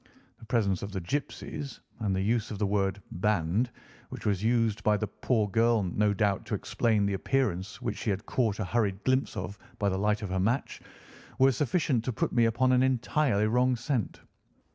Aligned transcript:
The 0.39 0.45
presence 0.45 0.81
of 0.81 0.91
the 0.93 0.99
gipsies, 0.99 1.79
and 1.99 2.15
the 2.15 2.23
use 2.23 2.49
of 2.49 2.57
the 2.57 2.65
word 2.65 2.99
'band,' 3.11 3.69
which 4.09 4.25
was 4.25 4.43
used 4.43 4.81
by 4.83 4.97
the 4.97 5.05
poor 5.05 5.47
girl, 5.47 5.83
no 5.83 6.11
doubt, 6.11 6.43
to 6.47 6.55
explain 6.55 7.05
the 7.05 7.13
appearance 7.13 7.83
which 7.83 7.97
she 7.97 8.09
had 8.09 8.25
caught 8.25 8.57
a 8.57 8.65
hurried 8.65 9.03
glimpse 9.03 9.37
of 9.37 9.59
by 9.77 9.89
the 9.89 9.99
light 9.99 10.23
of 10.23 10.29
her 10.31 10.39
match, 10.39 10.81
were 11.37 11.51
sufficient 11.51 12.03
to 12.05 12.11
put 12.11 12.33
me 12.33 12.45
upon 12.45 12.71
an 12.71 12.81
entirely 12.81 13.45
wrong 13.45 13.75
scent. 13.75 14.21